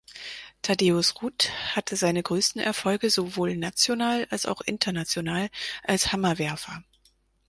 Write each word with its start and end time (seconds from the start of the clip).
Tadeusz 0.63 1.13
Rut 1.21 1.51
hatte 1.75 1.95
seine 1.95 2.23
größten 2.23 2.59
Erfolge 2.59 3.11
sowohl 3.11 3.55
national 3.55 4.25
als 4.31 4.47
auch 4.47 4.61
international 4.61 5.47
als 5.83 6.11
Hammerwerfer. 6.11 6.81